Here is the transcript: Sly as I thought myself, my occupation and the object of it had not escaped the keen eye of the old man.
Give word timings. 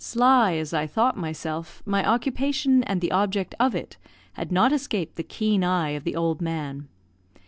Sly 0.03 0.55
as 0.55 0.73
I 0.73 0.87
thought 0.87 1.15
myself, 1.15 1.83
my 1.85 2.03
occupation 2.03 2.83
and 2.85 3.01
the 3.01 3.11
object 3.11 3.53
of 3.59 3.75
it 3.75 3.97
had 4.33 4.51
not 4.51 4.73
escaped 4.73 5.15
the 5.15 5.21
keen 5.21 5.63
eye 5.63 5.89
of 5.91 6.05
the 6.05 6.15
old 6.15 6.41
man. 6.41 6.87